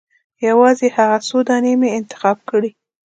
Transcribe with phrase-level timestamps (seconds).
[0.47, 2.71] یوازې هغه څو دانې مې انتخاب کړې.